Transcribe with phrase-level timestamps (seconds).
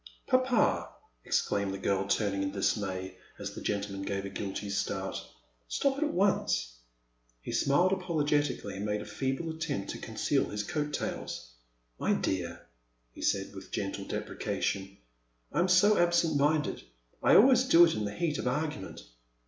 [0.25, 0.89] Papa!
[1.23, 5.21] exclaimed the girl, turning in dis may, as that gentleman gave a g^lty start,''
[5.67, 6.73] stop it at once!
[7.39, 11.51] He smiled apologetically and made a feeble attempt to conceal his coat tails.
[11.99, 12.65] My dear,
[13.11, 14.97] he said, wth gentle deprecation,
[15.51, 16.81] I am so absent minded—
[17.21, 19.01] I always do it in the heat of argtunent.